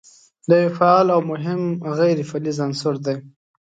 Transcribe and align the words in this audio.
دا 0.49 0.55
یو 0.63 0.71
فعال 0.79 1.07
او 1.15 1.21
مهم 1.31 1.61
غیر 1.99 2.17
فلز 2.29 2.57
عنصر 2.67 2.95
دی. 3.05 3.15